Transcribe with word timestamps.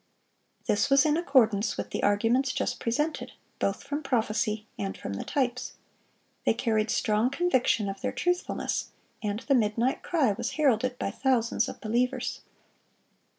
This 0.65 0.89
was 0.89 1.05
in 1.05 1.15
accordance 1.15 1.77
with 1.77 1.91
the 1.91 2.01
arguments 2.01 2.51
just 2.53 2.79
presented, 2.79 3.33
both 3.59 3.83
from 3.83 4.01
prophecy 4.01 4.65
and 4.75 4.97
from 4.97 5.13
the 5.13 5.23
types. 5.23 5.73
They 6.43 6.55
carried 6.55 6.89
strong 6.89 7.29
conviction 7.29 7.87
of 7.87 8.01
their 8.01 8.11
truthfulness; 8.11 8.89
and 9.21 9.41
the 9.41 9.53
"midnight 9.53 10.01
cry" 10.01 10.31
was 10.31 10.53
heralded 10.53 10.97
by 10.97 11.11
thousands 11.11 11.69
of 11.69 11.79
believers. 11.79 12.41